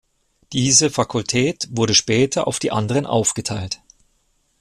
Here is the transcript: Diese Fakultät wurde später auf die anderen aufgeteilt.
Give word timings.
Diese 0.51 0.89
Fakultät 0.89 1.67
wurde 1.69 1.93
später 1.93 2.47
auf 2.47 2.57
die 2.57 2.71
anderen 2.71 3.05
aufgeteilt. 3.05 3.83